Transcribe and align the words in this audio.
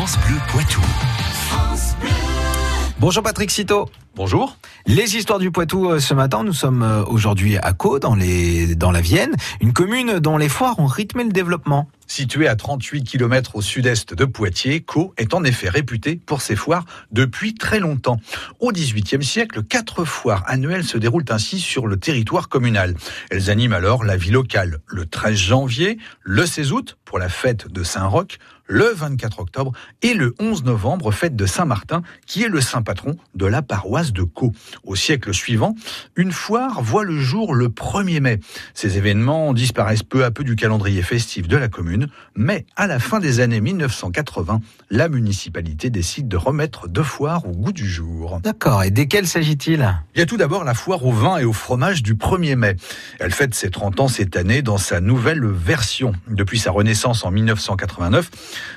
France 0.00 0.16
Bleu 0.26 0.38
Poitou. 0.48 0.80
Bonjour 2.98 3.22
Patrick 3.22 3.50
Citeau. 3.50 3.90
Bonjour. 4.22 4.58
Les 4.84 5.16
histoires 5.16 5.38
du 5.38 5.50
Poitou 5.50 5.88
euh, 5.88 5.98
ce 5.98 6.12
matin, 6.12 6.44
nous 6.44 6.52
sommes 6.52 6.82
euh, 6.82 7.02
aujourd'hui 7.06 7.56
à 7.56 7.72
Caux, 7.72 7.98
dans, 7.98 8.18
dans 8.76 8.90
la 8.90 9.00
Vienne, 9.00 9.34
une 9.62 9.72
commune 9.72 10.18
dont 10.18 10.36
les 10.36 10.50
foires 10.50 10.78
ont 10.78 10.84
rythmé 10.84 11.24
le 11.24 11.32
développement. 11.32 11.88
Située 12.06 12.46
à 12.46 12.54
38 12.54 13.04
km 13.04 13.56
au 13.56 13.62
sud-est 13.62 14.12
de 14.12 14.24
Poitiers, 14.26 14.82
Caux 14.82 15.14
est 15.16 15.32
en 15.32 15.42
effet 15.42 15.70
réputée 15.70 16.16
pour 16.16 16.42
ses 16.42 16.54
foires 16.54 16.84
depuis 17.12 17.54
très 17.54 17.78
longtemps. 17.78 18.18
Au 18.58 18.72
XVIIIe 18.72 19.24
siècle, 19.24 19.62
quatre 19.62 20.04
foires 20.04 20.42
annuelles 20.48 20.84
se 20.84 20.98
déroulent 20.98 21.24
ainsi 21.30 21.58
sur 21.58 21.86
le 21.86 21.96
territoire 21.96 22.50
communal. 22.50 22.96
Elles 23.30 23.48
animent 23.48 23.72
alors 23.72 24.04
la 24.04 24.18
vie 24.18 24.32
locale 24.32 24.80
le 24.86 25.06
13 25.06 25.34
janvier, 25.34 25.96
le 26.22 26.44
16 26.44 26.72
août 26.72 26.98
pour 27.06 27.18
la 27.18 27.28
fête 27.28 27.68
de 27.68 27.82
Saint-Roch, 27.84 28.38
le 28.70 28.92
24 28.92 29.40
octobre 29.40 29.72
et 30.00 30.14
le 30.14 30.34
11 30.38 30.64
novembre, 30.64 31.10
fête 31.10 31.36
de 31.36 31.44
Saint-Martin, 31.44 32.02
qui 32.26 32.44
est 32.44 32.48
le 32.48 32.60
saint 32.60 32.82
patron 32.82 33.16
de 33.34 33.46
la 33.46 33.62
paroisse 33.62 34.09
de 34.12 34.22
Caux. 34.22 34.52
Au 34.84 34.96
siècle 34.96 35.32
suivant, 35.34 35.74
une 36.16 36.32
foire 36.32 36.82
voit 36.82 37.04
le 37.04 37.18
jour 37.18 37.54
le 37.54 37.68
1er 37.68 38.20
mai. 38.20 38.40
Ces 38.74 38.98
événements 38.98 39.52
disparaissent 39.52 40.02
peu 40.02 40.24
à 40.24 40.30
peu 40.30 40.44
du 40.44 40.56
calendrier 40.56 41.02
festif 41.02 41.48
de 41.48 41.56
la 41.56 41.68
commune, 41.68 42.08
mais 42.36 42.66
à 42.76 42.86
la 42.86 42.98
fin 42.98 43.20
des 43.20 43.40
années 43.40 43.60
1980, 43.60 44.60
la 44.90 45.08
municipalité 45.08 45.90
décide 45.90 46.28
de 46.28 46.36
remettre 46.36 46.88
deux 46.88 47.02
foires 47.02 47.46
au 47.46 47.52
goût 47.52 47.72
du 47.72 47.88
jour. 47.88 48.40
D'accord, 48.42 48.82
et 48.82 48.90
desquelles 48.90 49.26
s'agit-il? 49.26 49.94
Il 50.14 50.18
y 50.18 50.22
a 50.22 50.26
tout 50.26 50.36
d'abord 50.36 50.64
la 50.64 50.74
foire 50.74 51.04
au 51.04 51.12
vin 51.12 51.38
et 51.38 51.44
au 51.44 51.52
fromage 51.52 52.02
du 52.02 52.14
1er 52.14 52.56
mai. 52.56 52.76
Elle 53.18 53.32
fête 53.32 53.54
ses 53.54 53.70
30 53.70 54.00
ans 54.00 54.08
cette 54.08 54.36
année 54.36 54.62
dans 54.62 54.78
sa 54.78 55.00
nouvelle 55.00 55.46
version. 55.46 56.12
Depuis 56.28 56.58
sa 56.58 56.70
renaissance 56.70 57.24
en 57.24 57.30
1989, 57.30 58.30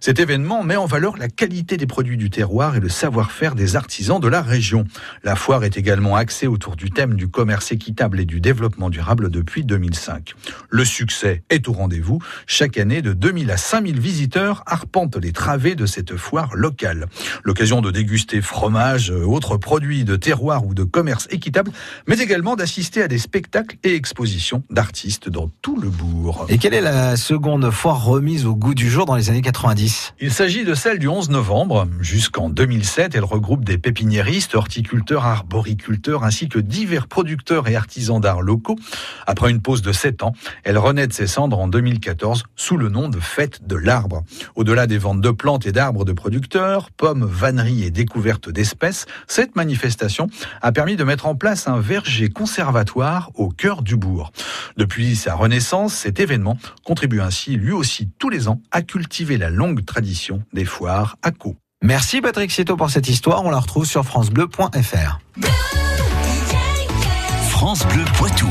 cet 0.00 0.18
événement 0.18 0.62
met 0.62 0.76
en 0.76 0.86
valeur 0.86 1.16
la 1.16 1.28
qualité 1.28 1.76
des 1.76 1.86
produits 1.86 2.16
du 2.16 2.30
terroir 2.30 2.76
et 2.76 2.80
le 2.80 2.88
savoir-faire 2.88 3.54
des 3.54 3.76
artisans 3.76 4.20
de 4.20 4.28
la 4.28 4.42
région. 4.42 4.84
La 5.22 5.36
foire 5.36 5.64
est 5.64 5.76
également 5.76 6.16
axée 6.16 6.46
autour 6.46 6.76
du 6.76 6.90
thème 6.90 7.14
du 7.14 7.28
commerce 7.28 7.72
équitable 7.72 8.20
et 8.20 8.24
du 8.24 8.40
développement 8.40 8.90
durable 8.90 9.30
depuis 9.30 9.64
2005. 9.64 10.34
Le 10.68 10.84
succès 10.84 11.42
est 11.50 11.68
au 11.68 11.72
rendez-vous. 11.72 12.20
Chaque 12.46 12.78
année, 12.78 13.02
de 13.02 13.12
2000 13.12 13.50
à 13.50 13.56
5000 13.56 13.98
visiteurs 13.98 14.62
arpentent 14.66 15.16
les 15.16 15.32
travées 15.32 15.74
de 15.74 15.86
cette 15.86 16.16
foire 16.16 16.54
locale. 16.54 17.06
L'occasion 17.44 17.80
de 17.80 17.90
déguster 17.90 18.40
fromage, 18.40 19.10
autres 19.10 19.56
produits 19.56 20.04
de 20.04 20.16
terroir 20.16 20.66
ou 20.66 20.74
de 20.74 20.84
commerce 20.84 21.26
équitable, 21.30 21.72
mais 22.06 22.18
également 22.18 22.56
d'assister 22.56 23.02
à 23.02 23.08
des 23.08 23.18
spectacles 23.18 23.76
et 23.84 23.94
expositions 23.94 24.62
d'artistes 24.70 25.28
dans 25.28 25.50
tout 25.62 25.80
le 25.80 25.88
bourg. 25.88 26.46
Et 26.48 26.58
quelle 26.58 26.74
est 26.74 26.80
la 26.80 27.16
seconde 27.16 27.70
foire 27.70 28.04
remise 28.04 28.46
au 28.46 28.54
goût 28.54 28.74
du 28.74 28.90
jour 28.90 29.06
dans 29.06 29.16
les 29.16 29.30
années 29.30 29.42
90 29.42 30.14
il 30.20 30.32
s'agit 30.32 30.64
de 30.64 30.74
celle 30.74 30.98
du 30.98 31.08
11 31.08 31.30
novembre. 31.30 31.86
Jusqu'en 32.00 32.50
2007, 32.50 33.14
elle 33.14 33.24
regroupe 33.24 33.64
des 33.64 33.78
pépiniéristes, 33.78 34.54
horticulteurs, 34.54 34.99
arboriculteurs, 35.10 36.24
ainsi 36.24 36.48
que 36.48 36.58
divers 36.58 37.06
producteurs 37.06 37.68
et 37.68 37.76
artisans 37.76 38.20
d'art 38.20 38.42
locaux. 38.42 38.76
Après 39.26 39.50
une 39.50 39.60
pause 39.60 39.82
de 39.82 39.92
7 39.92 40.22
ans, 40.22 40.32
elle 40.64 40.78
renaît 40.78 41.06
de 41.06 41.12
ses 41.12 41.26
cendres 41.26 41.58
en 41.58 41.68
2014 41.68 42.44
sous 42.56 42.76
le 42.76 42.88
nom 42.88 43.08
de 43.08 43.20
Fête 43.20 43.66
de 43.66 43.76
l'arbre. 43.76 44.22
Au-delà 44.54 44.86
des 44.86 44.98
ventes 44.98 45.20
de 45.20 45.30
plantes 45.30 45.66
et 45.66 45.72
d'arbres 45.72 46.04
de 46.04 46.12
producteurs, 46.12 46.90
pommes, 46.90 47.24
vanneries 47.24 47.84
et 47.84 47.90
découvertes 47.90 48.50
d'espèces, 48.50 49.06
cette 49.26 49.56
manifestation 49.56 50.28
a 50.62 50.72
permis 50.72 50.96
de 50.96 51.04
mettre 51.04 51.26
en 51.26 51.34
place 51.34 51.68
un 51.68 51.80
verger 51.80 52.28
conservatoire 52.28 53.30
au 53.34 53.48
cœur 53.48 53.82
du 53.82 53.96
bourg. 53.96 54.32
Depuis 54.76 55.16
sa 55.16 55.34
renaissance, 55.34 55.94
cet 55.94 56.20
événement 56.20 56.58
contribue 56.84 57.20
ainsi 57.20 57.56
lui 57.56 57.72
aussi 57.72 58.10
tous 58.18 58.30
les 58.30 58.48
ans 58.48 58.60
à 58.70 58.82
cultiver 58.82 59.36
la 59.36 59.50
longue 59.50 59.84
tradition 59.84 60.42
des 60.52 60.64
foires 60.64 61.16
à 61.22 61.30
Caux. 61.30 61.56
Merci 61.82 62.20
Patrick 62.20 62.50
Citeau 62.50 62.76
pour 62.76 62.90
cette 62.90 63.08
histoire. 63.08 63.42
On 63.44 63.50
la 63.50 63.58
retrouve 63.58 63.86
sur 63.86 64.04
francebleu.fr. 64.04 65.18
France 67.48 67.86
Bleu 67.86 68.04
Poitou. 68.18 68.48